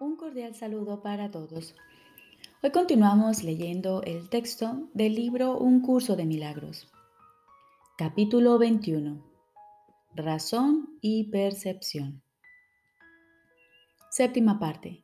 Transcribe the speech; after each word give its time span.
Un 0.00 0.14
cordial 0.14 0.54
saludo 0.54 1.02
para 1.02 1.32
todos. 1.32 1.74
Hoy 2.62 2.70
continuamos 2.70 3.42
leyendo 3.42 4.00
el 4.04 4.28
texto 4.28 4.88
del 4.94 5.16
libro 5.16 5.58
Un 5.58 5.80
curso 5.80 6.14
de 6.14 6.24
milagros. 6.24 6.88
Capítulo 7.96 8.58
21. 8.58 9.20
Razón 10.14 10.96
y 11.00 11.24
percepción. 11.32 12.22
Séptima 14.08 14.60
parte. 14.60 15.02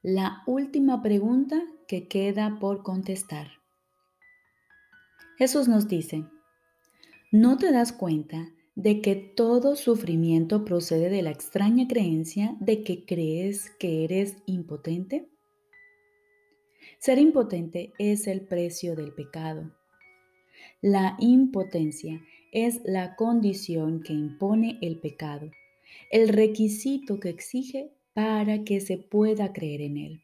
La 0.00 0.42
última 0.46 1.02
pregunta 1.02 1.62
que 1.86 2.08
queda 2.08 2.56
por 2.58 2.82
contestar. 2.82 3.48
Jesús 5.36 5.68
nos 5.68 5.86
dice, 5.86 6.24
¿no 7.30 7.58
te 7.58 7.72
das 7.72 7.92
cuenta 7.92 8.48
de 8.78 9.00
que 9.00 9.16
todo 9.16 9.74
sufrimiento 9.74 10.64
procede 10.64 11.10
de 11.10 11.20
la 11.20 11.32
extraña 11.32 11.88
creencia 11.88 12.56
de 12.60 12.84
que 12.84 13.04
crees 13.04 13.70
que 13.70 14.04
eres 14.04 14.36
impotente? 14.46 15.28
Ser 17.00 17.18
impotente 17.18 17.92
es 17.98 18.28
el 18.28 18.42
precio 18.42 18.94
del 18.94 19.12
pecado. 19.12 19.74
La 20.80 21.16
impotencia 21.18 22.22
es 22.52 22.80
la 22.84 23.16
condición 23.16 24.00
que 24.00 24.12
impone 24.12 24.78
el 24.80 25.00
pecado, 25.00 25.50
el 26.12 26.28
requisito 26.28 27.18
que 27.18 27.30
exige 27.30 27.90
para 28.14 28.62
que 28.62 28.78
se 28.80 28.96
pueda 28.96 29.52
creer 29.52 29.80
en 29.80 29.96
él. 29.96 30.22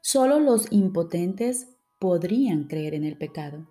Solo 0.00 0.38
los 0.38 0.70
impotentes 0.70 1.76
podrían 1.98 2.68
creer 2.68 2.94
en 2.94 3.02
el 3.02 3.18
pecado. 3.18 3.66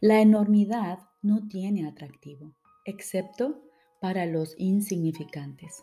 La 0.00 0.22
enormidad 0.22 1.00
no 1.20 1.46
tiene 1.46 1.86
atractivo 1.86 2.54
excepto 2.86 3.62
para 4.00 4.26
los 4.26 4.54
insignificantes. 4.58 5.82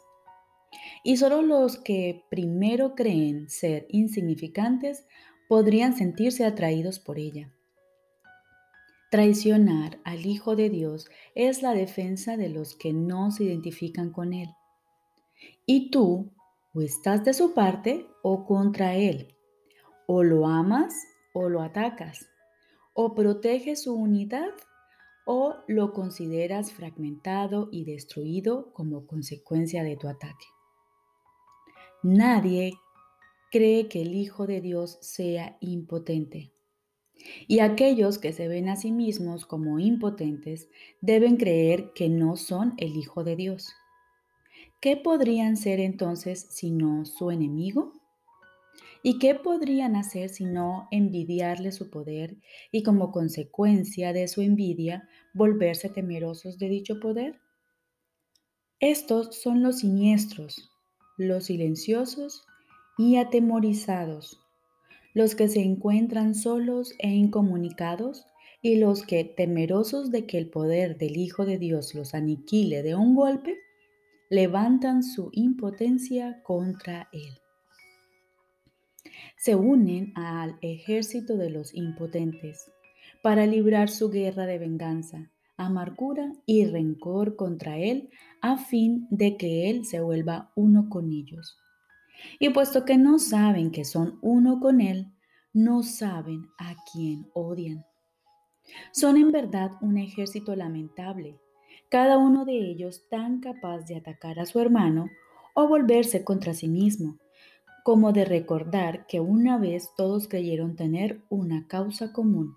Y 1.03 1.17
solo 1.17 1.41
los 1.41 1.77
que 1.77 2.25
primero 2.29 2.95
creen 2.95 3.49
ser 3.49 3.85
insignificantes 3.89 5.05
podrían 5.47 5.95
sentirse 5.95 6.45
atraídos 6.45 6.99
por 6.99 7.19
ella. 7.19 7.51
Traicionar 9.11 9.99
al 10.03 10.25
Hijo 10.25 10.55
de 10.55 10.69
Dios 10.71 11.07
es 11.35 11.61
la 11.61 11.73
defensa 11.73 12.35
de 12.37 12.49
los 12.49 12.75
que 12.75 12.93
no 12.93 13.29
se 13.29 13.43
identifican 13.43 14.11
con 14.11 14.33
Él. 14.33 14.49
Y 15.67 15.91
tú 15.91 16.31
o 16.73 16.81
estás 16.81 17.23
de 17.23 17.33
su 17.33 17.53
parte 17.53 18.07
o 18.23 18.45
contra 18.45 18.95
Él. 18.95 19.35
O 20.07 20.23
lo 20.23 20.47
amas 20.47 20.95
o 21.33 21.47
lo 21.47 21.61
atacas. 21.61 22.27
O 22.93 23.13
proteges 23.13 23.83
su 23.83 23.93
unidad 23.93 24.49
o 25.25 25.55
lo 25.67 25.93
consideras 25.93 26.71
fragmentado 26.71 27.69
y 27.71 27.85
destruido 27.85 28.73
como 28.73 29.07
consecuencia 29.07 29.83
de 29.83 29.97
tu 29.97 30.07
ataque. 30.07 30.45
Nadie 32.01 32.73
cree 33.51 33.87
que 33.87 34.01
el 34.01 34.13
Hijo 34.13 34.47
de 34.47 34.61
Dios 34.61 34.97
sea 35.01 35.57
impotente. 35.61 36.51
Y 37.47 37.59
aquellos 37.59 38.17
que 38.17 38.33
se 38.33 38.47
ven 38.47 38.67
a 38.67 38.75
sí 38.75 38.91
mismos 38.91 39.45
como 39.45 39.79
impotentes 39.79 40.69
deben 40.99 41.37
creer 41.37 41.93
que 41.93 42.09
no 42.09 42.35
son 42.35 42.73
el 42.77 42.97
Hijo 42.97 43.23
de 43.23 43.35
Dios. 43.35 43.73
¿Qué 44.81 44.97
podrían 44.97 45.55
ser 45.55 45.79
entonces 45.79 46.47
sino 46.49 47.05
su 47.05 47.31
enemigo? 47.31 48.02
¿Y 49.05 49.19
qué 49.19 49.35
podrían 49.35 49.97
hacer 49.97 50.29
sino 50.29 50.87
envidiarle 50.89 51.73
su 51.73 51.89
poder 51.89 52.37
y 52.71 52.83
como 52.83 53.11
consecuencia 53.11 54.13
de 54.13 54.29
su 54.29 54.41
envidia 54.41 55.09
volverse 55.33 55.89
temerosos 55.89 56.57
de 56.57 56.69
dicho 56.69 57.01
poder? 57.01 57.41
Estos 58.79 59.35
son 59.41 59.61
los 59.61 59.79
siniestros, 59.79 60.71
los 61.17 61.47
silenciosos 61.47 62.45
y 62.97 63.17
atemorizados, 63.17 64.39
los 65.13 65.35
que 65.35 65.49
se 65.49 65.59
encuentran 65.59 66.33
solos 66.33 66.93
e 66.99 67.09
incomunicados 67.09 68.25
y 68.61 68.77
los 68.77 69.03
que, 69.03 69.25
temerosos 69.25 70.11
de 70.11 70.25
que 70.25 70.37
el 70.37 70.49
poder 70.49 70.97
del 70.97 71.17
Hijo 71.17 71.45
de 71.45 71.57
Dios 71.57 71.93
los 71.93 72.13
aniquile 72.13 72.83
de 72.83 72.95
un 72.95 73.15
golpe, 73.15 73.57
levantan 74.29 75.03
su 75.03 75.29
impotencia 75.33 76.41
contra 76.43 77.09
Él 77.11 77.42
se 79.37 79.55
unen 79.55 80.13
al 80.15 80.57
ejército 80.61 81.37
de 81.37 81.49
los 81.49 81.73
impotentes 81.73 82.71
para 83.21 83.45
librar 83.45 83.89
su 83.89 84.09
guerra 84.09 84.45
de 84.45 84.59
venganza, 84.59 85.31
amargura 85.57 86.33
y 86.45 86.65
rencor 86.65 87.35
contra 87.35 87.77
él 87.77 88.09
a 88.41 88.57
fin 88.57 89.07
de 89.09 89.37
que 89.37 89.69
él 89.69 89.85
se 89.85 89.99
vuelva 89.99 90.51
uno 90.55 90.89
con 90.89 91.11
ellos. 91.11 91.57
Y 92.39 92.49
puesto 92.49 92.85
que 92.85 92.97
no 92.97 93.19
saben 93.19 93.71
que 93.71 93.85
son 93.85 94.19
uno 94.21 94.59
con 94.59 94.81
él, 94.81 95.13
no 95.53 95.83
saben 95.83 96.47
a 96.57 96.75
quién 96.91 97.27
odian. 97.33 97.85
Son 98.91 99.17
en 99.17 99.31
verdad 99.31 99.71
un 99.81 99.97
ejército 99.97 100.55
lamentable, 100.55 101.37
cada 101.89 102.17
uno 102.17 102.45
de 102.45 102.57
ellos 102.57 103.07
tan 103.09 103.39
capaz 103.39 103.85
de 103.85 103.97
atacar 103.97 104.39
a 104.39 104.45
su 104.45 104.59
hermano 104.59 105.09
o 105.53 105.67
volverse 105.67 106.23
contra 106.23 106.53
sí 106.53 106.67
mismo, 106.67 107.17
como 107.83 108.13
de 108.13 108.23
recordar 108.23 109.05
que 109.07 109.19
una 109.19 109.57
vez 109.57 109.91
todos 109.97 110.29
creyeron 110.29 110.75
tener 110.75 111.21
una 111.29 111.67
causa 111.67 112.13
común. 112.13 112.55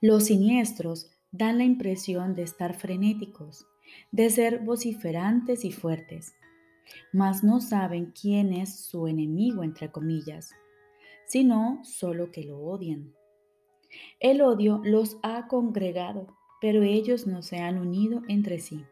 Los 0.00 0.26
siniestros 0.26 1.10
dan 1.32 1.58
la 1.58 1.64
impresión 1.64 2.34
de 2.34 2.42
estar 2.42 2.74
frenéticos, 2.74 3.66
de 4.12 4.30
ser 4.30 4.60
vociferantes 4.60 5.64
y 5.64 5.72
fuertes, 5.72 6.34
mas 7.12 7.42
no 7.42 7.60
saben 7.60 8.12
quién 8.12 8.52
es 8.52 8.76
su 8.76 9.08
enemigo, 9.08 9.64
entre 9.64 9.90
comillas, 9.90 10.52
sino 11.26 11.80
solo 11.84 12.30
que 12.30 12.44
lo 12.44 12.60
odian. 12.60 13.12
El 14.20 14.40
odio 14.40 14.80
los 14.84 15.18
ha 15.22 15.48
congregado, 15.48 16.28
pero 16.60 16.82
ellos 16.82 17.26
no 17.26 17.42
se 17.42 17.58
han 17.58 17.78
unido 17.78 18.22
entre 18.28 18.60
sí 18.60 18.84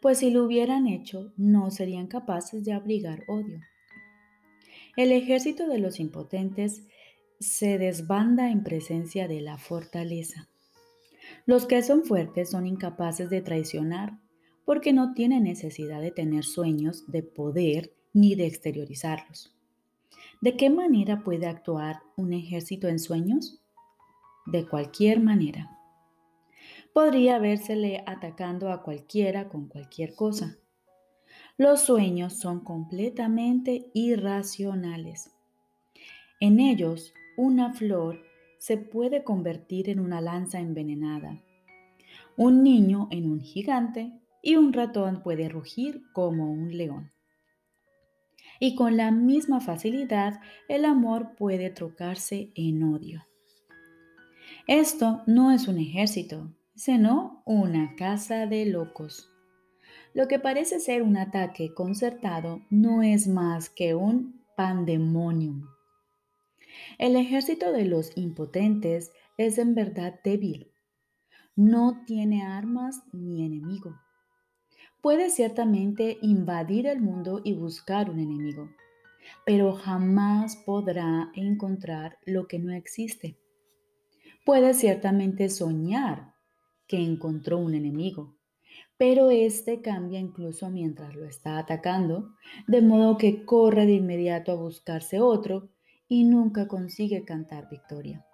pues 0.00 0.18
si 0.18 0.30
lo 0.30 0.44
hubieran 0.44 0.86
hecho 0.86 1.32
no 1.36 1.70
serían 1.70 2.06
capaces 2.06 2.64
de 2.64 2.72
abrigar 2.72 3.24
odio. 3.28 3.60
El 4.96 5.12
ejército 5.12 5.68
de 5.68 5.78
los 5.78 6.00
impotentes 6.00 6.84
se 7.38 7.78
desbanda 7.78 8.50
en 8.50 8.62
presencia 8.62 9.28
de 9.28 9.40
la 9.40 9.58
fortaleza. 9.58 10.48
Los 11.44 11.66
que 11.66 11.82
son 11.82 12.04
fuertes 12.04 12.50
son 12.50 12.66
incapaces 12.66 13.28
de 13.28 13.42
traicionar 13.42 14.18
porque 14.64 14.92
no 14.92 15.12
tienen 15.12 15.44
necesidad 15.44 16.00
de 16.00 16.10
tener 16.10 16.44
sueños 16.44 17.04
de 17.08 17.22
poder 17.22 17.92
ni 18.12 18.34
de 18.34 18.46
exteriorizarlos. 18.46 19.54
¿De 20.40 20.56
qué 20.56 20.70
manera 20.70 21.22
puede 21.22 21.46
actuar 21.46 22.00
un 22.16 22.32
ejército 22.32 22.88
en 22.88 22.98
sueños? 22.98 23.60
De 24.46 24.66
cualquier 24.66 25.20
manera 25.20 25.75
podría 26.96 27.38
vérsele 27.38 28.02
atacando 28.06 28.72
a 28.72 28.82
cualquiera 28.82 29.50
con 29.50 29.68
cualquier 29.68 30.14
cosa. 30.14 30.56
Los 31.58 31.82
sueños 31.82 32.38
son 32.38 32.60
completamente 32.60 33.90
irracionales. 33.92 35.30
En 36.40 36.58
ellos, 36.58 37.12
una 37.36 37.74
flor 37.74 38.22
se 38.56 38.78
puede 38.78 39.24
convertir 39.24 39.90
en 39.90 40.00
una 40.00 40.22
lanza 40.22 40.58
envenenada, 40.58 41.38
un 42.38 42.62
niño 42.62 43.08
en 43.10 43.30
un 43.30 43.40
gigante 43.42 44.18
y 44.42 44.56
un 44.56 44.72
ratón 44.72 45.22
puede 45.22 45.50
rugir 45.50 46.02
como 46.14 46.50
un 46.50 46.78
león. 46.78 47.12
Y 48.58 48.74
con 48.74 48.96
la 48.96 49.10
misma 49.10 49.60
facilidad 49.60 50.40
el 50.66 50.86
amor 50.86 51.36
puede 51.36 51.68
trocarse 51.68 52.52
en 52.54 52.82
odio. 52.84 53.26
Esto 54.66 55.20
no 55.26 55.52
es 55.52 55.68
un 55.68 55.76
ejército, 55.76 56.56
sino 56.76 57.42
una 57.46 57.96
casa 57.96 58.46
de 58.46 58.66
locos. 58.66 59.32
Lo 60.12 60.28
que 60.28 60.38
parece 60.38 60.78
ser 60.78 61.02
un 61.02 61.16
ataque 61.16 61.72
concertado 61.72 62.60
no 62.68 63.02
es 63.02 63.26
más 63.26 63.70
que 63.70 63.94
un 63.94 64.44
pandemonium. 64.56 65.66
El 66.98 67.16
ejército 67.16 67.72
de 67.72 67.86
los 67.86 68.14
impotentes 68.16 69.10
es 69.38 69.56
en 69.56 69.74
verdad 69.74 70.20
débil. 70.22 70.70
No 71.54 72.02
tiene 72.06 72.42
armas 72.42 73.02
ni 73.12 73.44
enemigo. 73.44 73.98
Puede 75.00 75.30
ciertamente 75.30 76.18
invadir 76.20 76.86
el 76.86 77.00
mundo 77.00 77.40
y 77.42 77.54
buscar 77.54 78.10
un 78.10 78.20
enemigo, 78.20 78.68
pero 79.46 79.72
jamás 79.72 80.56
podrá 80.56 81.30
encontrar 81.34 82.18
lo 82.26 82.46
que 82.46 82.58
no 82.58 82.72
existe. 82.74 83.38
Puede 84.44 84.74
ciertamente 84.74 85.48
soñar 85.48 86.35
que 86.86 86.98
encontró 86.98 87.58
un 87.58 87.74
enemigo, 87.74 88.36
pero 88.96 89.30
este 89.30 89.82
cambia 89.82 90.18
incluso 90.18 90.70
mientras 90.70 91.14
lo 91.14 91.26
está 91.26 91.58
atacando, 91.58 92.34
de 92.66 92.82
modo 92.82 93.18
que 93.18 93.44
corre 93.44 93.86
de 93.86 93.94
inmediato 93.94 94.52
a 94.52 94.56
buscarse 94.56 95.20
otro 95.20 95.70
y 96.08 96.24
nunca 96.24 96.68
consigue 96.68 97.24
cantar 97.24 97.68
victoria. 97.68 98.24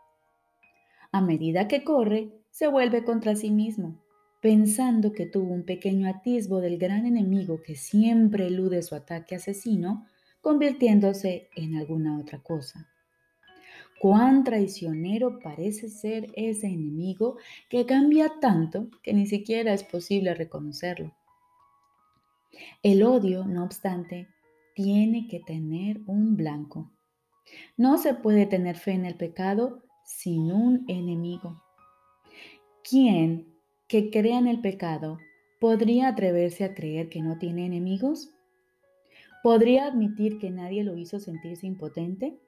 A 1.10 1.20
medida 1.20 1.68
que 1.68 1.84
corre, 1.84 2.32
se 2.50 2.68
vuelve 2.68 3.04
contra 3.04 3.34
sí 3.34 3.50
mismo 3.50 4.02
pensando 4.42 5.12
que 5.12 5.24
tuvo 5.24 5.54
un 5.54 5.64
pequeño 5.64 6.08
atisbo 6.08 6.60
del 6.60 6.76
gran 6.76 7.06
enemigo 7.06 7.62
que 7.62 7.76
siempre 7.76 8.48
elude 8.48 8.82
su 8.82 8.96
ataque 8.96 9.36
asesino, 9.36 10.04
convirtiéndose 10.40 11.48
en 11.54 11.76
alguna 11.76 12.18
otra 12.18 12.42
cosa. 12.42 12.91
Cuán 14.02 14.42
traicionero 14.42 15.38
parece 15.38 15.88
ser 15.88 16.32
ese 16.34 16.66
enemigo 16.66 17.36
que 17.68 17.86
cambia 17.86 18.32
tanto 18.40 18.88
que 19.00 19.14
ni 19.14 19.26
siquiera 19.28 19.72
es 19.72 19.84
posible 19.84 20.34
reconocerlo. 20.34 21.14
El 22.82 23.04
odio, 23.04 23.44
no 23.44 23.62
obstante, 23.62 24.26
tiene 24.74 25.28
que 25.28 25.38
tener 25.38 26.00
un 26.08 26.36
blanco. 26.36 26.90
No 27.76 27.96
se 27.96 28.14
puede 28.14 28.46
tener 28.46 28.74
fe 28.74 28.90
en 28.90 29.04
el 29.04 29.14
pecado 29.14 29.84
sin 30.04 30.50
un 30.50 30.84
enemigo. 30.88 31.62
¿Quién 32.82 33.54
que 33.86 34.10
crea 34.10 34.40
en 34.40 34.48
el 34.48 34.60
pecado 34.60 35.18
podría 35.60 36.08
atreverse 36.08 36.64
a 36.64 36.74
creer 36.74 37.08
que 37.08 37.22
no 37.22 37.38
tiene 37.38 37.66
enemigos? 37.66 38.34
¿Podría 39.44 39.86
admitir 39.86 40.40
que 40.40 40.50
nadie 40.50 40.82
lo 40.82 40.96
hizo 40.96 41.20
sentirse 41.20 41.68
impotente? 41.68 42.40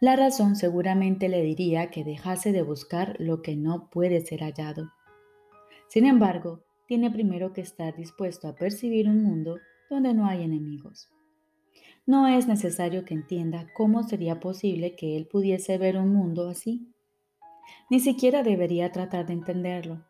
La 0.00 0.16
razón 0.16 0.56
seguramente 0.56 1.28
le 1.28 1.42
diría 1.42 1.90
que 1.90 2.04
dejase 2.04 2.52
de 2.52 2.62
buscar 2.62 3.16
lo 3.18 3.42
que 3.42 3.56
no 3.56 3.88
puede 3.90 4.20
ser 4.20 4.40
hallado. 4.40 4.92
Sin 5.88 6.06
embargo, 6.06 6.64
tiene 6.86 7.10
primero 7.10 7.52
que 7.52 7.60
estar 7.60 7.96
dispuesto 7.96 8.48
a 8.48 8.54
percibir 8.54 9.08
un 9.08 9.22
mundo 9.22 9.58
donde 9.88 10.14
no 10.14 10.26
hay 10.26 10.42
enemigos. 10.42 11.10
No 12.04 12.26
es 12.26 12.48
necesario 12.48 13.04
que 13.04 13.14
entienda 13.14 13.68
cómo 13.74 14.02
sería 14.02 14.40
posible 14.40 14.96
que 14.96 15.16
él 15.16 15.26
pudiese 15.26 15.78
ver 15.78 15.96
un 15.96 16.12
mundo 16.12 16.48
así. 16.48 16.88
Ni 17.90 18.00
siquiera 18.00 18.42
debería 18.42 18.90
tratar 18.90 19.26
de 19.26 19.34
entenderlo, 19.34 20.04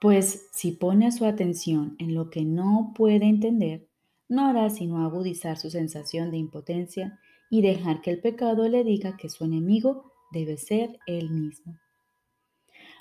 pues 0.00 0.48
si 0.52 0.72
pone 0.72 1.10
su 1.12 1.24
atención 1.24 1.96
en 1.98 2.14
lo 2.14 2.28
que 2.28 2.44
no 2.44 2.92
puede 2.94 3.26
entender, 3.26 3.88
no 4.28 4.46
hará 4.46 4.68
sino 4.70 5.04
agudizar 5.04 5.56
su 5.56 5.70
sensación 5.70 6.30
de 6.30 6.36
impotencia 6.36 7.18
y 7.50 7.62
dejar 7.62 8.00
que 8.00 8.10
el 8.10 8.20
pecado 8.20 8.68
le 8.68 8.84
diga 8.84 9.16
que 9.16 9.28
su 9.28 9.44
enemigo 9.44 10.12
debe 10.32 10.56
ser 10.56 10.98
él 11.06 11.30
mismo. 11.30 11.78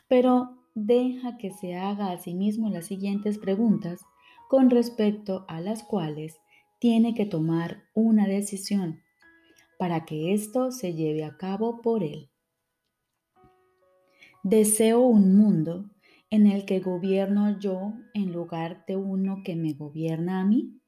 Pero 0.07 0.57
deja 0.75 1.38
que 1.38 1.51
se 1.51 1.75
haga 1.75 2.12
a 2.12 2.18
sí 2.18 2.33
mismo 2.33 2.69
las 2.69 2.86
siguientes 2.86 3.38
preguntas 3.38 4.01
con 4.50 4.69
respecto 4.69 5.45
a 5.47 5.62
las 5.62 5.83
cuales 5.83 6.39
tiene 6.80 7.15
que 7.15 7.25
tomar 7.25 7.83
una 7.94 8.27
decisión 8.27 9.01
para 9.80 10.06
que 10.06 10.33
esto 10.33 10.71
se 10.71 10.94
lleve 10.94 11.24
a 11.24 11.38
cabo 11.38 11.81
por 11.81 12.03
él. 12.03 12.30
Deseo 14.44 15.01
un 15.01 15.36
mundo 15.36 15.89
en 16.30 16.48
el 16.48 16.65
que 16.65 16.80
gobierno 16.80 17.57
yo 17.59 17.94
en 18.13 18.31
lugar 18.31 18.86
de 18.86 18.95
uno 18.95 19.41
que 19.44 19.56
me 19.56 19.74
gobierna 19.74 20.41
a 20.41 20.45
mí. 20.45 20.80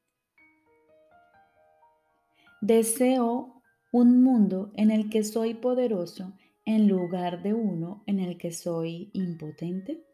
Deseo 2.60 3.62
un 3.92 4.22
mundo 4.22 4.72
en 4.74 4.90
el 4.90 5.10
que 5.10 5.22
soy 5.22 5.54
poderoso 5.54 6.32
en 6.64 6.88
lugar 6.88 7.42
de 7.42 7.54
uno 7.54 8.02
en 8.06 8.18
el 8.18 8.36
que 8.36 8.50
soy 8.50 9.10
impotente. 9.12 10.04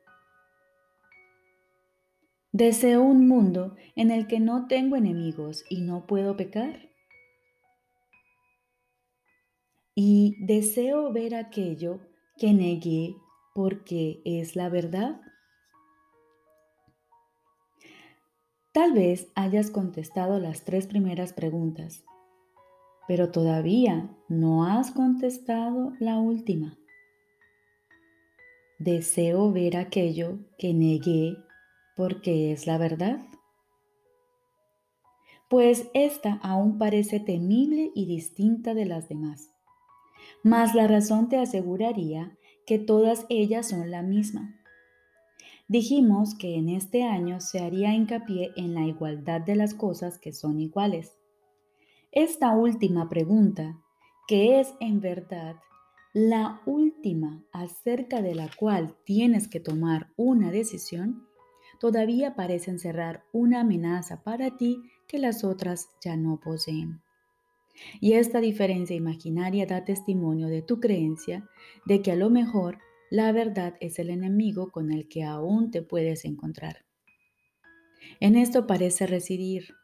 Deseo 2.53 3.03
un 3.03 3.27
mundo 3.27 3.75
en 3.97 4.11
el 4.11 4.27
que 4.27 4.41
no 4.41 4.69
tengo 4.69 4.95
enemigos 4.95 5.65
y 5.71 5.81
no 5.81 6.07
puedo 6.07 6.37
pecar. 6.37 6.91
Y 9.95 10.37
deseo 10.45 11.13
ver 11.13 11.35
aquello 11.35 12.01
que 12.37 12.53
negué 12.53 13.17
porque 13.55 14.21
es 14.25 14.55
la 14.55 14.69
verdad. 14.69 15.21
Tal 18.73 18.93
vez 18.93 19.29
hayas 19.35 19.71
contestado 19.71 20.39
las 20.39 20.65
tres 20.65 20.87
primeras 20.87 21.33
preguntas, 21.33 22.05
pero 23.07 23.31
todavía 23.31 24.11
no 24.29 24.65
has 24.65 24.91
contestado 24.91 25.93
la 26.01 26.19
última. 26.19 26.79
Deseo 28.79 29.53
ver 29.53 29.77
aquello 29.77 30.39
que 30.59 30.75
negué 30.75 31.37
porque 31.97 32.53
es 32.53 32.67
la 32.67 32.79
verdad? 32.79 33.21
Pues 35.49 35.89
esta 35.95 36.41
aún 36.43 36.79
parece 36.79 37.21
temible 37.21 37.93
y 37.95 38.07
distinta 38.07 38.75
de 38.75 38.87
las 38.87 39.09
demás. 39.09 39.51
Mas 40.43 40.75
la 40.75 40.89
razón 40.89 41.29
te 41.29 41.37
aseguraría 41.37 42.37
que 42.67 42.79
todas 42.79 43.27
ellas 43.29 43.69
son 43.69 43.91
la 43.91 44.03
misma. 44.03 44.61
Dijimos 45.69 46.35
que 46.35 46.57
en 46.57 46.69
este 46.69 47.05
año 47.05 47.41
se 47.41 47.61
haría 47.61 47.95
hincapié 47.95 48.53
en 48.57 48.75
la 48.75 48.87
igualdad 48.87 49.41
de 49.41 49.57
las 49.57 49.75
cosas 49.75 50.19
que 50.19 50.33
son 50.33 50.61
iguales. 50.61 51.17
Esta 52.17 52.53
última 52.53 53.09
pregunta, 53.09 53.77
que 54.29 54.61
es 54.61 54.73
en 54.79 55.01
verdad 55.01 55.57
la 56.13 56.63
última 56.65 57.43
acerca 57.51 58.23
de 58.23 58.37
la 58.37 58.49
cual 58.57 58.95
tienes 59.03 59.49
que 59.49 59.59
tomar 59.59 60.13
una 60.15 60.53
decisión, 60.53 61.27
todavía 61.81 62.37
parece 62.37 62.71
encerrar 62.71 63.25
una 63.33 63.63
amenaza 63.63 64.23
para 64.23 64.57
ti 64.57 64.81
que 65.09 65.19
las 65.19 65.43
otras 65.43 65.89
ya 66.01 66.17
no 66.17 66.39
poseen. 66.39 67.03
Y 68.01 68.13
esta 68.13 68.39
diferencia 68.39 68.95
imaginaria 68.95 69.67
da 69.67 69.85
testimonio 69.85 70.47
de 70.47 70.63
tu 70.63 70.79
creencia 70.79 71.51
de 71.85 72.01
que 72.01 72.13
a 72.13 72.17
lo 72.17 72.31
mejor 72.31 72.79
la 73.11 73.33
verdad 73.33 73.75
es 73.81 73.99
el 73.99 74.11
enemigo 74.11 74.71
con 74.71 74.93
el 74.93 75.09
que 75.09 75.25
aún 75.25 75.73
te 75.73 75.83
puedes 75.83 76.25
encontrar. 76.25 76.85
En 78.21 78.37
esto 78.37 78.69
parece 78.69 79.09
residir, 79.09 79.75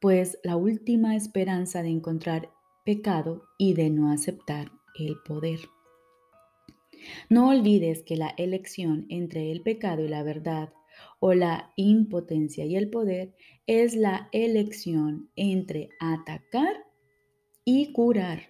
pues 0.00 0.38
la 0.44 0.56
última 0.56 1.16
esperanza 1.16 1.82
de 1.82 1.88
encontrar 1.88 2.50
pecado 2.84 3.42
y 3.58 3.74
de 3.74 3.90
no 3.90 4.10
aceptar 4.10 4.70
el 4.98 5.16
poder. 5.24 5.60
No 7.28 7.48
olvides 7.48 8.02
que 8.02 8.16
la 8.16 8.34
elección 8.36 9.06
entre 9.08 9.52
el 9.52 9.62
pecado 9.62 10.04
y 10.04 10.08
la 10.08 10.22
verdad 10.22 10.72
o 11.20 11.34
la 11.34 11.72
impotencia 11.76 12.64
y 12.64 12.76
el 12.76 12.90
poder 12.90 13.34
es 13.66 13.94
la 13.94 14.28
elección 14.32 15.30
entre 15.36 15.90
atacar 16.00 16.84
y 17.64 17.92
curar, 17.92 18.48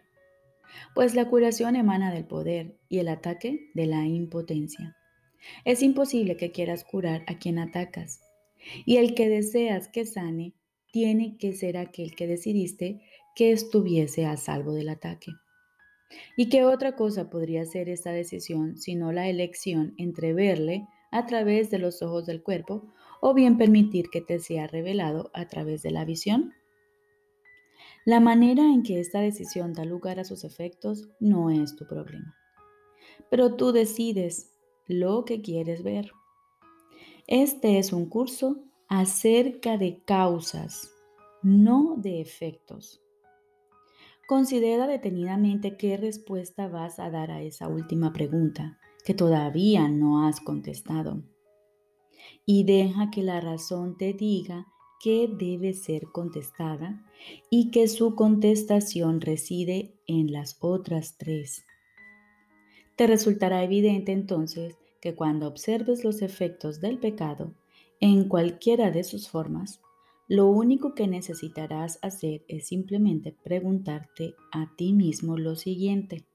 pues 0.94 1.14
la 1.14 1.28
curación 1.28 1.76
emana 1.76 2.12
del 2.12 2.24
poder 2.24 2.78
y 2.88 2.98
el 2.98 3.08
ataque 3.08 3.70
de 3.74 3.86
la 3.86 4.06
impotencia. 4.06 4.96
Es 5.64 5.82
imposible 5.82 6.36
que 6.36 6.52
quieras 6.52 6.84
curar 6.84 7.24
a 7.26 7.38
quien 7.38 7.58
atacas, 7.58 8.20
y 8.84 8.96
el 8.96 9.14
que 9.14 9.28
deseas 9.28 9.88
que 9.88 10.04
sane 10.04 10.54
tiene 10.92 11.36
que 11.38 11.52
ser 11.52 11.76
aquel 11.76 12.14
que 12.14 12.26
decidiste 12.26 13.02
que 13.34 13.52
estuviese 13.52 14.26
a 14.26 14.36
salvo 14.36 14.72
del 14.72 14.88
ataque. 14.88 15.32
¿Y 16.36 16.48
qué 16.48 16.64
otra 16.64 16.96
cosa 16.96 17.28
podría 17.30 17.64
ser 17.66 17.88
esta 17.88 18.12
decisión 18.12 18.76
sino 18.76 19.12
la 19.12 19.28
elección 19.28 19.94
entre 19.98 20.32
verle 20.32 20.86
a 21.10 21.26
través 21.26 21.70
de 21.70 21.78
los 21.78 22.02
ojos 22.02 22.26
del 22.26 22.42
cuerpo 22.42 22.92
o 23.20 23.34
bien 23.34 23.58
permitir 23.58 24.08
que 24.10 24.20
te 24.20 24.38
sea 24.38 24.66
revelado 24.66 25.30
a 25.34 25.46
través 25.46 25.82
de 25.82 25.90
la 25.90 26.04
visión? 26.04 26.52
La 28.04 28.20
manera 28.20 28.62
en 28.62 28.82
que 28.82 29.00
esta 29.00 29.20
decisión 29.20 29.74
da 29.74 29.84
lugar 29.84 30.18
a 30.18 30.24
sus 30.24 30.44
efectos 30.44 31.08
no 31.20 31.50
es 31.50 31.76
tu 31.76 31.86
problema, 31.86 32.34
pero 33.30 33.54
tú 33.54 33.72
decides 33.72 34.54
lo 34.86 35.24
que 35.26 35.42
quieres 35.42 35.82
ver. 35.82 36.12
Este 37.26 37.78
es 37.78 37.92
un 37.92 38.08
curso 38.08 38.64
acerca 38.88 39.76
de 39.76 40.02
causas, 40.04 40.90
no 41.42 41.96
de 41.98 42.20
efectos. 42.20 43.02
Considera 44.26 44.86
detenidamente 44.86 45.76
qué 45.76 45.96
respuesta 45.96 46.68
vas 46.68 46.98
a 46.98 47.10
dar 47.10 47.30
a 47.30 47.42
esa 47.42 47.68
última 47.68 48.12
pregunta 48.12 48.78
que 49.04 49.14
todavía 49.14 49.88
no 49.88 50.26
has 50.26 50.40
contestado. 50.40 51.22
Y 52.44 52.64
deja 52.64 53.10
que 53.10 53.22
la 53.22 53.40
razón 53.40 53.96
te 53.96 54.14
diga 54.14 54.66
que 55.00 55.28
debe 55.32 55.74
ser 55.74 56.06
contestada 56.12 57.04
y 57.50 57.70
que 57.70 57.88
su 57.88 58.14
contestación 58.14 59.20
reside 59.20 59.94
en 60.06 60.32
las 60.32 60.56
otras 60.60 61.16
tres. 61.18 61.64
Te 62.96 63.06
resultará 63.06 63.62
evidente 63.62 64.12
entonces 64.12 64.76
que 65.00 65.14
cuando 65.14 65.46
observes 65.46 66.04
los 66.04 66.22
efectos 66.22 66.80
del 66.80 66.98
pecado 66.98 67.54
en 68.00 68.28
cualquiera 68.28 68.90
de 68.90 69.04
sus 69.04 69.28
formas, 69.28 69.80
lo 70.28 70.46
único 70.46 70.94
que 70.94 71.06
necesitarás 71.06 71.98
hacer 72.02 72.44
es 72.48 72.68
simplemente 72.68 73.34
preguntarte 73.42 74.34
a 74.52 74.74
ti 74.76 74.92
mismo 74.92 75.38
lo 75.38 75.56
siguiente. 75.56 76.26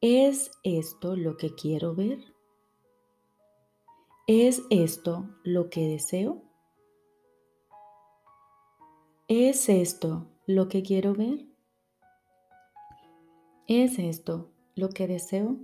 ¿Es 0.00 0.50
esto 0.64 1.14
lo 1.14 1.36
que 1.36 1.54
quiero 1.54 1.94
ver? 1.94 2.18
¿Es 4.26 4.62
esto 4.70 5.28
lo 5.44 5.68
que 5.68 5.86
deseo? 5.86 6.42
¿Es 9.28 9.68
esto 9.68 10.26
lo 10.46 10.68
que 10.68 10.82
quiero 10.82 11.14
ver? 11.14 11.46
¿Es 13.66 13.98
esto 13.98 14.50
lo 14.74 14.88
que 14.88 15.06
deseo? 15.06 15.58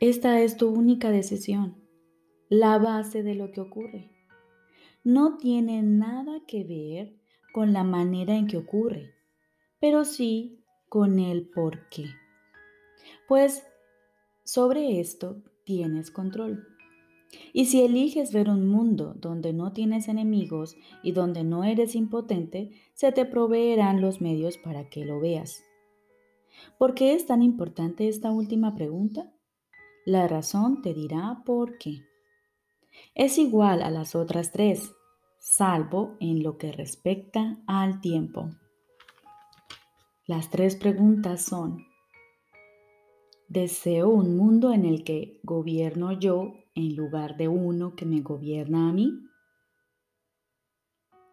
Esta 0.00 0.40
es 0.40 0.56
tu 0.56 0.70
única 0.70 1.10
decisión, 1.10 1.83
la 2.48 2.78
base 2.78 3.22
de 3.22 3.34
lo 3.34 3.50
que 3.50 3.60
ocurre. 3.60 4.10
No 5.02 5.36
tiene 5.36 5.82
nada 5.82 6.40
que 6.46 6.64
ver 6.64 7.14
con 7.52 7.72
la 7.72 7.84
manera 7.84 8.34
en 8.34 8.46
que 8.46 8.56
ocurre, 8.56 9.14
pero 9.78 10.04
sí 10.04 10.64
con 10.88 11.18
el 11.18 11.48
por 11.48 11.88
qué. 11.88 12.06
Pues 13.28 13.64
sobre 14.44 15.00
esto 15.00 15.42
tienes 15.64 16.10
control. 16.10 16.66
Y 17.52 17.66
si 17.66 17.82
eliges 17.82 18.32
ver 18.32 18.48
un 18.48 18.68
mundo 18.68 19.14
donde 19.16 19.52
no 19.52 19.72
tienes 19.72 20.08
enemigos 20.08 20.76
y 21.02 21.12
donde 21.12 21.44
no 21.44 21.64
eres 21.64 21.94
impotente, 21.94 22.70
se 22.92 23.12
te 23.12 23.24
proveerán 23.24 24.00
los 24.00 24.20
medios 24.20 24.56
para 24.58 24.88
que 24.88 25.04
lo 25.04 25.20
veas. 25.20 25.62
¿Por 26.78 26.94
qué 26.94 27.14
es 27.14 27.26
tan 27.26 27.42
importante 27.42 28.08
esta 28.08 28.30
última 28.30 28.74
pregunta? 28.74 29.32
La 30.06 30.28
razón 30.28 30.82
te 30.82 30.94
dirá 30.94 31.42
por 31.44 31.78
qué. 31.78 32.02
Es 33.14 33.38
igual 33.38 33.82
a 33.82 33.90
las 33.90 34.14
otras 34.14 34.52
tres, 34.52 34.92
salvo 35.38 36.16
en 36.20 36.42
lo 36.42 36.58
que 36.58 36.72
respecta 36.72 37.62
al 37.66 38.00
tiempo. 38.00 38.50
Las 40.26 40.50
tres 40.50 40.74
preguntas 40.74 41.44
son, 41.44 41.86
¿deseo 43.48 44.08
un 44.08 44.36
mundo 44.36 44.72
en 44.72 44.84
el 44.84 45.04
que 45.04 45.38
gobierno 45.42 46.12
yo 46.12 46.54
en 46.74 46.96
lugar 46.96 47.36
de 47.36 47.48
uno 47.48 47.94
que 47.94 48.06
me 48.06 48.20
gobierna 48.22 48.88
a 48.88 48.92
mí? 48.92 49.12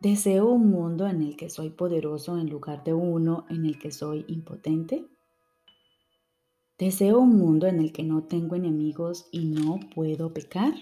¿Deseo 0.02 0.48
un 0.48 0.70
mundo 0.70 1.08
en 1.08 1.22
el 1.22 1.38
que 1.38 1.50
soy 1.50 1.70
poderoso 1.70 2.38
en 2.38 2.50
lugar 2.50 2.84
de 2.84 2.94
uno 2.94 3.46
en 3.50 3.66
el 3.66 3.80
que 3.80 3.92
soy 3.92 4.26
impotente? 4.28 5.08
¿Deseo 6.78 7.20
un 7.20 7.38
mundo 7.38 7.68
en 7.68 7.80
el 7.80 7.94
que 7.94 8.04
no 8.04 8.24
tengo 8.24 8.56
enemigos 8.56 9.30
y 9.32 9.46
no 9.46 9.80
puedo 9.94 10.34
pecar? 10.34 10.74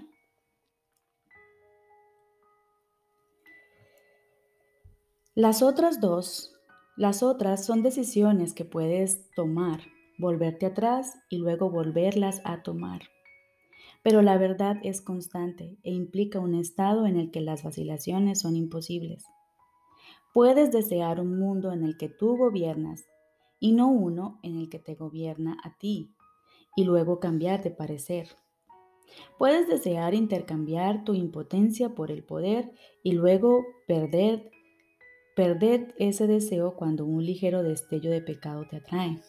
Las 5.40 5.64
otras 5.64 6.02
dos, 6.02 6.54
las 6.98 7.24
otras 7.24 7.66
son 7.66 7.82
decisiones 7.82 8.54
que 8.54 8.66
puedes 8.66 9.32
tomar, 9.36 9.80
volverte 10.18 10.66
atrás 10.66 11.18
y 11.30 11.38
luego 11.38 11.70
volverlas 11.70 12.42
a 12.44 12.62
tomar. 12.62 13.04
Pero 14.04 14.22
la 14.22 14.38
verdad 14.38 14.76
es 14.84 15.00
constante 15.00 15.78
e 15.84 15.92
implica 15.94 16.42
un 16.42 16.56
estado 16.56 17.06
en 17.06 17.16
el 17.16 17.32
que 17.32 17.40
las 17.40 17.64
vacilaciones 17.64 18.42
son 18.42 18.58
imposibles. 18.58 19.24
Puedes 20.34 20.74
desear 20.74 21.22
un 21.22 21.40
mundo 21.40 21.72
en 21.72 21.86
el 21.86 21.96
que 21.96 22.10
tú 22.10 22.36
gobiernas 22.36 23.06
y 23.62 23.72
no 23.72 23.88
uno 23.88 24.42
en 24.44 24.58
el 24.58 24.70
que 24.70 24.80
te 24.80 24.96
gobierna 24.96 25.58
a 25.64 25.78
ti, 25.78 26.12
y 26.76 26.84
luego 26.84 27.22
cambiar 27.22 27.64
de 27.64 27.72
parecer. 27.72 28.28
Puedes 29.38 29.70
desear 29.70 30.14
intercambiar 30.16 31.06
tu 31.06 31.14
impotencia 31.14 31.96
por 31.96 32.12
el 32.12 32.26
poder 32.26 32.74
y 33.04 33.14
luego 33.14 33.64
perder, 33.88 34.52
perder 35.40 35.96
ese 35.98 36.28
deseo 36.28 36.76
cuando 36.76 37.06
un 37.06 37.26
ligero 37.26 37.64
destello 37.64 38.12
de 38.12 38.22
pecado 38.22 38.68
te 38.70 38.76
atrae. 38.76 39.22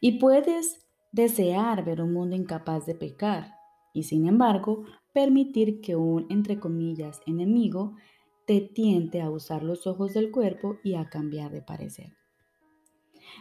Y 0.00 0.20
puedes 0.20 0.86
desear 1.10 1.84
ver 1.84 2.00
un 2.00 2.12
mundo 2.12 2.36
incapaz 2.36 2.86
de 2.86 2.94
pecar 2.94 3.56
y 3.92 4.04
sin 4.04 4.28
embargo 4.28 4.84
permitir 5.12 5.80
que 5.80 5.96
un, 5.96 6.26
entre 6.30 6.60
comillas, 6.60 7.20
enemigo 7.26 7.96
te 8.46 8.60
tiente 8.60 9.20
a 9.20 9.28
usar 9.28 9.64
los 9.64 9.88
ojos 9.88 10.14
del 10.14 10.30
cuerpo 10.30 10.76
y 10.84 10.94
a 10.94 11.10
cambiar 11.10 11.50
de 11.50 11.62
parecer. 11.62 12.12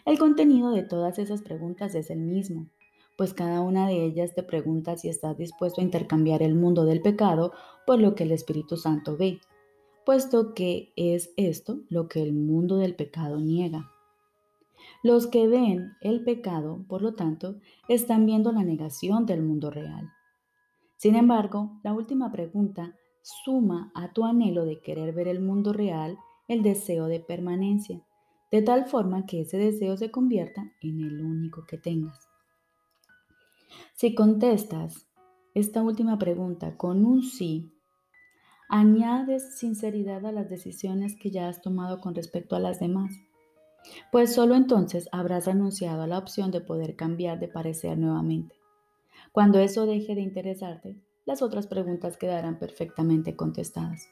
El 0.03 0.17
contenido 0.17 0.71
de 0.71 0.81
todas 0.81 1.19
esas 1.19 1.43
preguntas 1.43 1.93
es 1.93 2.09
el 2.09 2.21
mismo, 2.21 2.71
pues 3.19 3.35
cada 3.35 3.61
una 3.61 3.87
de 3.87 4.03
ellas 4.03 4.33
te 4.33 4.41
pregunta 4.41 4.97
si 4.97 5.09
estás 5.09 5.37
dispuesto 5.37 5.81
a 5.81 5.83
intercambiar 5.83 6.41
el 6.41 6.55
mundo 6.55 6.85
del 6.85 7.03
pecado 7.03 7.51
por 7.85 7.99
lo 7.99 8.15
que 8.15 8.23
el 8.23 8.31
Espíritu 8.31 8.77
Santo 8.77 9.15
ve, 9.15 9.41
puesto 10.07 10.53
que 10.53 10.93
es 10.95 11.33
esto 11.35 11.81
lo 11.89 12.07
que 12.07 12.23
el 12.23 12.31
mundo 12.31 12.77
del 12.77 12.95
pecado 12.95 13.41
niega. 13.41 13.91
Los 15.03 15.27
que 15.27 15.49
ven 15.49 15.97
el 15.99 16.23
pecado, 16.23 16.85
por 16.87 17.01
lo 17.01 17.15
tanto, 17.15 17.59
están 17.89 18.25
viendo 18.25 18.53
la 18.53 18.63
negación 18.63 19.25
del 19.25 19.41
mundo 19.41 19.69
real. 19.69 20.09
Sin 20.95 21.17
embargo, 21.17 21.81
la 21.83 21.91
última 21.91 22.31
pregunta 22.31 22.95
suma 23.21 23.91
a 23.95 24.13
tu 24.13 24.23
anhelo 24.23 24.63
de 24.63 24.79
querer 24.79 25.13
ver 25.13 25.27
el 25.27 25.41
mundo 25.41 25.73
real 25.73 26.17
el 26.47 26.63
deseo 26.63 27.07
de 27.07 27.19
permanencia, 27.19 28.01
de 28.49 28.61
tal 28.61 28.85
forma 28.85 29.25
que 29.25 29.41
ese 29.41 29.57
deseo 29.57 29.97
se 29.97 30.09
convierta 30.09 30.71
en 30.81 31.01
el 31.01 31.21
único 31.21 31.65
que 31.65 31.77
tengas. 31.77 32.29
Si 33.93 34.15
contestas 34.15 35.05
esta 35.53 35.83
última 35.83 36.17
pregunta 36.17 36.77
con 36.77 37.05
un 37.05 37.23
sí, 37.23 37.73
añades 38.69 39.57
sinceridad 39.57 40.25
a 40.25 40.31
las 40.31 40.49
decisiones 40.49 41.15
que 41.15 41.31
ya 41.31 41.47
has 41.47 41.61
tomado 41.61 42.01
con 42.01 42.15
respecto 42.15 42.55
a 42.55 42.59
las 42.59 42.79
demás, 42.79 43.13
pues 44.11 44.33
solo 44.33 44.55
entonces 44.55 45.07
habrás 45.11 45.47
anunciado 45.47 46.05
la 46.07 46.17
opción 46.17 46.51
de 46.51 46.61
poder 46.61 46.95
cambiar 46.95 47.39
de 47.39 47.47
parecer 47.47 47.97
nuevamente. 47.97 48.55
Cuando 49.31 49.59
eso 49.59 49.85
deje 49.85 50.15
de 50.15 50.21
interesarte, 50.21 50.97
las 51.25 51.41
otras 51.41 51.67
preguntas 51.67 52.17
quedarán 52.17 52.59
perfectamente 52.59 53.35
contestadas. 53.35 54.07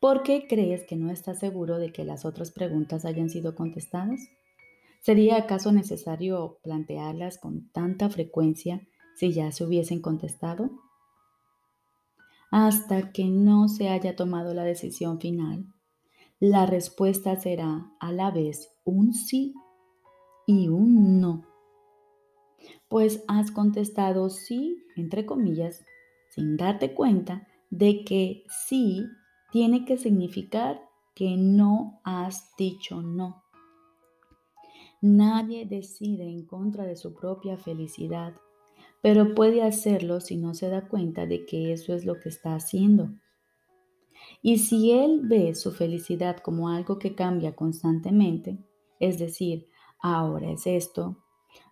¿Por 0.00 0.22
qué 0.22 0.46
crees 0.48 0.84
que 0.84 0.96
no 0.96 1.10
estás 1.10 1.40
seguro 1.40 1.78
de 1.78 1.92
que 1.92 2.04
las 2.04 2.24
otras 2.24 2.50
preguntas 2.50 3.04
hayan 3.04 3.30
sido 3.30 3.54
contestadas? 3.54 4.20
¿Sería 5.00 5.36
acaso 5.36 5.72
necesario 5.72 6.58
plantearlas 6.62 7.38
con 7.38 7.68
tanta 7.70 8.08
frecuencia 8.08 8.80
si 9.16 9.32
ya 9.32 9.52
se 9.52 9.64
hubiesen 9.64 10.00
contestado? 10.00 10.70
Hasta 12.56 13.10
que 13.10 13.24
no 13.24 13.66
se 13.66 13.88
haya 13.88 14.14
tomado 14.14 14.54
la 14.54 14.62
decisión 14.62 15.18
final, 15.18 15.66
la 16.38 16.66
respuesta 16.66 17.34
será 17.34 17.90
a 17.98 18.12
la 18.12 18.30
vez 18.30 18.72
un 18.84 19.12
sí 19.12 19.54
y 20.46 20.68
un 20.68 21.20
no. 21.20 21.42
Pues 22.88 23.24
has 23.26 23.50
contestado 23.50 24.30
sí, 24.30 24.84
entre 24.94 25.26
comillas, 25.26 25.84
sin 26.28 26.56
darte 26.56 26.94
cuenta 26.94 27.48
de 27.70 28.04
que 28.04 28.44
sí 28.68 29.04
tiene 29.50 29.84
que 29.84 29.96
significar 29.96 30.80
que 31.16 31.36
no 31.36 32.00
has 32.04 32.54
dicho 32.56 33.02
no. 33.02 33.42
Nadie 35.02 35.66
decide 35.66 36.22
en 36.22 36.46
contra 36.46 36.84
de 36.84 36.94
su 36.94 37.14
propia 37.14 37.56
felicidad, 37.56 38.36
pero 39.04 39.34
puede 39.34 39.62
hacerlo 39.62 40.18
si 40.20 40.38
no 40.38 40.54
se 40.54 40.70
da 40.70 40.88
cuenta 40.88 41.26
de 41.26 41.44
que 41.44 41.74
eso 41.74 41.92
es 41.92 42.06
lo 42.06 42.18
que 42.20 42.30
está 42.30 42.54
haciendo. 42.54 43.10
Y 44.40 44.60
si 44.60 44.92
él 44.92 45.20
ve 45.24 45.54
su 45.54 45.72
felicidad 45.72 46.38
como 46.38 46.70
algo 46.70 46.98
que 46.98 47.14
cambia 47.14 47.54
constantemente, 47.54 48.56
es 49.00 49.18
decir, 49.18 49.68
ahora 50.00 50.50
es 50.52 50.66
esto, 50.66 51.18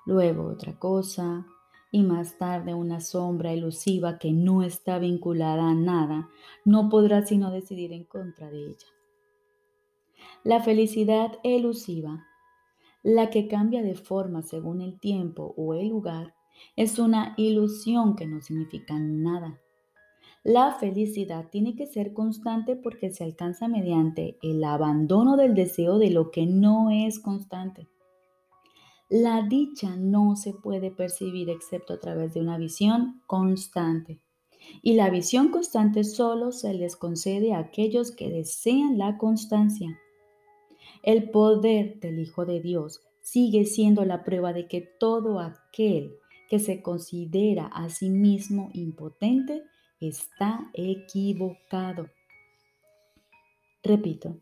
luego 0.05 0.45
otra 0.45 0.79
cosa, 0.79 1.47
y 1.91 2.03
más 2.03 2.37
tarde 2.37 2.75
una 2.75 3.01
sombra 3.01 3.55
elusiva 3.55 4.19
que 4.19 4.33
no 4.33 4.63
está 4.63 4.99
vinculada 4.99 5.71
a 5.71 5.75
nada, 5.75 6.29
no 6.67 6.91
podrá 6.91 7.25
sino 7.25 7.51
decidir 7.51 7.95
en 7.95 8.05
contra 8.05 8.51
de 8.51 8.59
ella. 8.59 8.89
La 10.45 10.63
felicidad 10.63 11.39
elusiva, 11.45 12.27
la 13.03 13.31
que 13.31 13.49
cambia 13.49 13.83
de 13.83 13.95
forma 13.95 14.43
según 14.43 14.83
el 14.83 15.01
tiempo 15.01 15.55
o 15.57 15.73
el 15.73 15.89
lugar, 15.89 16.35
es 16.77 16.99
una 16.99 17.35
ilusión 17.37 18.17
que 18.17 18.27
no 18.27 18.41
significa 18.41 18.99
nada. 18.99 19.61
La 20.45 20.73
felicidad 20.73 21.51
tiene 21.51 21.77
que 21.77 21.87
ser 21.87 22.13
constante 22.13 22.75
porque 22.75 23.13
se 23.13 23.23
alcanza 23.23 23.69
mediante 23.69 24.39
el 24.43 24.65
abandono 24.65 25.37
del 25.37 25.55
deseo 25.55 25.99
de 25.99 26.11
lo 26.11 26.33
que 26.33 26.47
no 26.47 26.91
es 26.91 27.21
constante. 27.21 27.89
La 29.09 29.43
dicha 29.43 29.95
no 29.97 30.35
se 30.37 30.53
puede 30.53 30.91
percibir 30.91 31.49
excepto 31.51 31.93
a 31.93 32.01
través 32.01 32.35
de 32.35 32.41
una 32.41 32.59
visión 32.59 33.23
constante. 33.27 34.21
Y 34.83 34.95
la 34.95 35.11
visión 35.11 35.51
constante 35.51 36.03
solo 36.03 36.51
se 36.51 36.75
les 36.75 36.97
concede 36.97 37.53
a 37.53 37.59
aquellos 37.59 38.11
que 38.11 38.31
desean 38.31 38.99
la 38.99 39.19
constancia. 39.19 39.99
El 41.03 41.31
poder 41.31 42.01
del 42.01 42.19
Hijo 42.19 42.47
de 42.47 42.61
Dios 42.61 43.01
sigue 43.21 43.65
siendo 43.65 44.05
la 44.05 44.25
prueba 44.25 44.53
de 44.53 44.67
que 44.67 44.81
todo 44.81 45.41
aquel 45.41 46.17
que 46.53 46.59
se 46.59 46.83
considera 46.83 47.65
a 47.69 47.89
sí 47.89 48.11
mismo 48.11 48.69
impotente 48.75 49.63
está 50.01 50.71
equivocado. 50.75 52.11
Repito, 53.83 54.37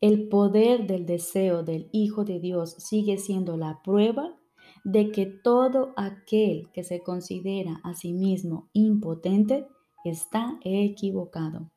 el 0.00 0.30
poder 0.30 0.86
del 0.86 1.04
deseo 1.04 1.62
del 1.62 1.90
Hijo 1.92 2.24
de 2.24 2.40
Dios 2.40 2.70
sigue 2.78 3.18
siendo 3.18 3.58
la 3.58 3.82
prueba 3.84 4.34
de 4.82 5.12
que 5.12 5.26
todo 5.26 5.92
aquel 5.98 6.70
que 6.72 6.84
se 6.84 7.02
considera 7.02 7.82
a 7.84 7.92
sí 7.92 8.14
mismo 8.14 8.70
impotente 8.72 9.66
está 10.06 10.58
equivocado. 10.62 11.70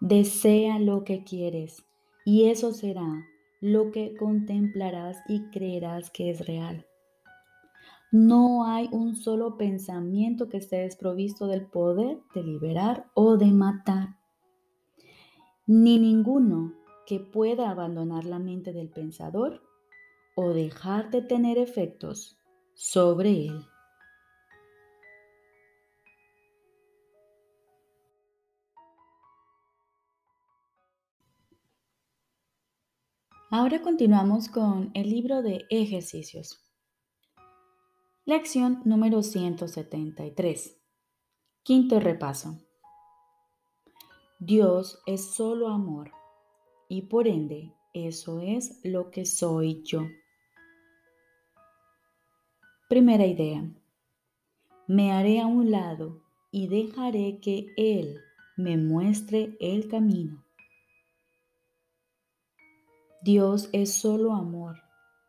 Desea 0.00 0.78
lo 0.78 1.02
que 1.02 1.24
quieres 1.24 1.84
y 2.24 2.50
eso 2.50 2.72
será 2.72 3.26
lo 3.60 3.90
que 3.90 4.14
contemplarás 4.16 5.16
y 5.26 5.50
creerás 5.50 6.12
que 6.12 6.30
es 6.30 6.46
real. 6.46 6.87
No 8.10 8.64
hay 8.64 8.88
un 8.90 9.16
solo 9.16 9.58
pensamiento 9.58 10.48
que 10.48 10.56
esté 10.56 10.76
desprovisto 10.76 11.46
del 11.46 11.66
poder 11.66 12.22
de 12.34 12.42
liberar 12.42 13.10
o 13.12 13.36
de 13.36 13.52
matar, 13.52 14.16
ni 15.66 15.98
ninguno 15.98 16.72
que 17.06 17.20
pueda 17.20 17.68
abandonar 17.68 18.24
la 18.24 18.38
mente 18.38 18.72
del 18.72 18.88
pensador 18.88 19.60
o 20.36 20.54
dejar 20.54 21.10
de 21.10 21.20
tener 21.20 21.58
efectos 21.58 22.38
sobre 22.72 23.48
él. 23.48 23.66
Ahora 33.50 33.82
continuamos 33.82 34.48
con 34.48 34.90
el 34.94 35.10
libro 35.10 35.42
de 35.42 35.66
ejercicios. 35.68 36.67
Lección 38.28 38.82
número 38.84 39.22
173. 39.22 40.78
Quinto 41.62 41.98
repaso. 41.98 42.58
Dios 44.38 45.00
es 45.06 45.34
solo 45.34 45.68
amor 45.68 46.12
y 46.90 47.06
por 47.06 47.26
ende 47.26 47.72
eso 47.94 48.42
es 48.42 48.80
lo 48.84 49.10
que 49.10 49.24
soy 49.24 49.82
yo. 49.82 50.02
Primera 52.90 53.24
idea. 53.24 53.66
Me 54.86 55.10
haré 55.12 55.40
a 55.40 55.46
un 55.46 55.70
lado 55.70 56.20
y 56.50 56.68
dejaré 56.68 57.40
que 57.40 57.72
Él 57.78 58.20
me 58.58 58.76
muestre 58.76 59.56
el 59.58 59.88
camino. 59.88 60.44
Dios 63.22 63.70
es 63.72 63.94
solo 63.94 64.34
amor 64.34 64.76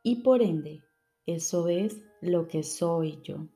y 0.03 0.17
por 0.17 0.41
ende 0.41 0.83
eso 1.25 1.69
es 1.69 1.95
lo 2.21 2.47
que 2.47 2.63
soy 2.63 3.21
yo. 3.23 3.47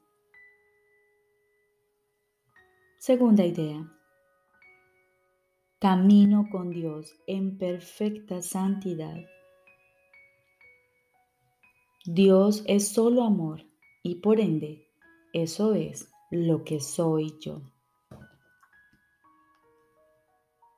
Segunda 2.97 3.45
idea. 3.45 3.91
Camino 5.79 6.47
con 6.49 6.69
Dios 6.69 7.13
en 7.27 7.57
perfecta 7.57 8.41
santidad. 8.41 9.17
Dios 12.05 12.63
es 12.67 12.87
solo 12.89 13.23
amor 13.23 13.65
y 14.01 14.15
por 14.15 14.39
ende 14.39 14.87
eso 15.33 15.73
es 15.73 16.09
lo 16.31 16.63
que 16.63 16.79
soy 16.79 17.37
yo. 17.39 17.61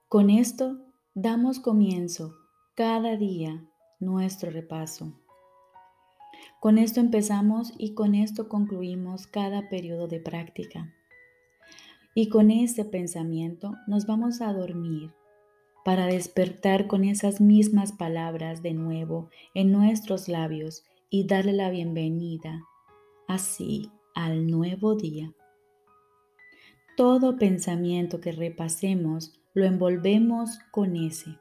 Con 0.08 0.30
esto 0.30 0.78
damos 1.14 1.60
comienzo 1.60 2.36
cada 2.74 3.18
día 3.18 3.68
nuestro 4.00 4.50
repaso. 4.50 5.25
Con 6.66 6.80
esto 6.80 7.00
empezamos 7.00 7.74
y 7.78 7.94
con 7.94 8.16
esto 8.16 8.50
concluimos 8.50 9.28
cada 9.28 9.70
periodo 9.70 10.08
de 10.08 10.20
práctica. 10.20 10.96
Y 12.16 12.30
con 12.30 12.50
este 12.50 12.84
pensamiento 12.84 13.76
nos 13.86 14.08
vamos 14.08 14.42
a 14.42 14.52
dormir 14.52 15.14
para 15.84 16.08
despertar 16.08 16.88
con 16.88 17.04
esas 17.04 17.40
mismas 17.40 17.92
palabras 17.92 18.64
de 18.64 18.74
nuevo 18.74 19.30
en 19.54 19.72
nuestros 19.72 20.28
labios 20.28 20.84
y 21.12 21.28
darle 21.28 21.54
la 21.54 21.70
bienvenida 21.70 22.64
así 23.28 23.92
al 24.16 24.48
nuevo 24.48 24.96
día. 24.96 25.36
Todo 26.98 27.38
pensamiento 27.38 28.20
que 28.20 28.32
repasemos 28.32 29.40
lo 29.54 29.66
envolvemos 29.66 30.58
con 30.72 30.96
ese 30.96 31.38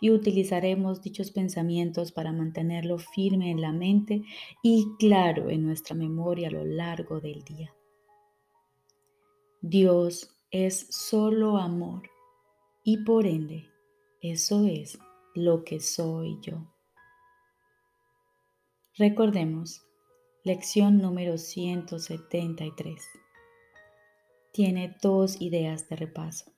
y 0.00 0.10
utilizaremos 0.10 1.02
dichos 1.02 1.30
pensamientos 1.30 2.12
para 2.12 2.32
mantenerlo 2.32 2.98
firme 2.98 3.50
en 3.50 3.60
la 3.60 3.72
mente 3.72 4.22
y 4.62 4.86
claro 4.98 5.50
en 5.50 5.64
nuestra 5.64 5.94
memoria 5.94 6.48
a 6.48 6.52
lo 6.52 6.64
largo 6.64 7.20
del 7.20 7.42
día. 7.44 7.74
Dios 9.60 10.36
es 10.50 10.86
solo 10.90 11.56
amor 11.56 12.08
y 12.84 13.04
por 13.04 13.26
ende 13.26 13.68
eso 14.20 14.64
es 14.64 14.98
lo 15.34 15.64
que 15.64 15.80
soy 15.80 16.38
yo. 16.40 16.72
Recordemos, 18.96 19.82
lección 20.42 20.98
número 20.98 21.38
173. 21.38 23.04
Tiene 24.52 24.96
dos 25.00 25.40
ideas 25.40 25.88
de 25.88 25.96
repaso 25.96 26.57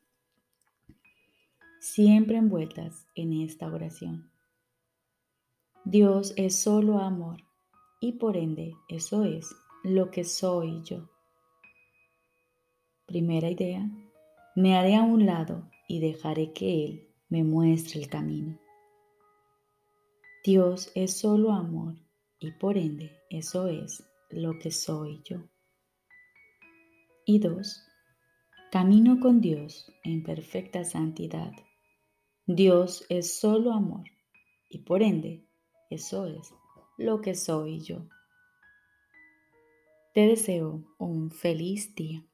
siempre 1.81 2.37
envueltas 2.37 3.07
en 3.15 3.33
esta 3.33 3.73
oración. 3.73 4.31
Dios 5.85 6.35
es 6.37 6.55
solo 6.55 6.99
amor 6.99 7.43
y 8.01 8.13
por 8.13 8.37
ende 8.37 8.75
eso 8.89 9.25
es 9.25 9.57
lo 9.83 10.11
que 10.11 10.25
soy 10.25 10.83
yo. 10.83 11.09
Primera 13.07 13.51
idea, 13.51 13.91
me 14.55 14.77
haré 14.77 14.95
a 14.95 15.03
un 15.03 15.25
lado 15.25 15.71
y 15.89 16.01
dejaré 16.01 16.53
que 16.53 16.85
Él 16.85 17.09
me 17.31 17.45
muestre 17.45 17.99
el 17.99 18.09
camino. 18.09 18.59
Dios 20.45 20.93
es 20.95 21.19
solo 21.19 21.51
amor 21.53 21.97
y 22.39 22.53
por 22.53 22.77
ende 22.77 23.11
eso 23.31 23.69
es 23.69 24.05
lo 24.29 24.59
que 24.59 24.71
soy 24.71 25.23
yo. 25.25 25.39
Y 27.25 27.39
dos, 27.39 27.83
camino 28.71 29.19
con 29.19 29.41
Dios 29.41 29.91
en 30.05 30.23
perfecta 30.23 30.85
santidad 30.85 31.53
Dios 32.57 33.07
es 33.09 33.39
solo 33.39 33.73
amor 33.73 34.11
y 34.69 34.79
por 34.79 35.05
ende 35.05 35.47
eso 35.89 36.27
es 36.27 36.53
lo 36.99 37.21
que 37.21 37.37
soy 37.37 37.81
yo. 37.81 38.09
Te 40.15 40.27
deseo 40.27 40.83
un 40.99 41.31
feliz 41.31 41.95
día. 41.95 42.27